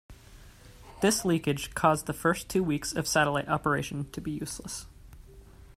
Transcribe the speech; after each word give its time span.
This 1.03 1.23
leakage 1.25 1.75
caused 1.75 2.07
the 2.07 2.13
first 2.13 2.49
two 2.49 2.63
weeks 2.63 2.91
of 2.91 3.07
satellite 3.07 3.47
operation 3.47 4.09
to 4.13 4.19
be 4.19 4.31
useless. 4.31 4.87